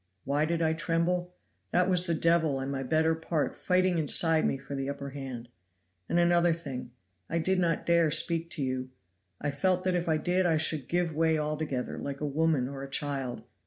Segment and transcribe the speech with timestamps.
[0.23, 1.35] Why did I tremble?
[1.69, 5.47] that was the devil and my better part fighting inside me for the upper hand.
[6.09, 6.89] And another thing,
[7.29, 8.89] I did not dare speak to you.
[9.39, 12.81] I felt that if I did I should give way altogether, like a woman or
[12.81, 13.43] a child.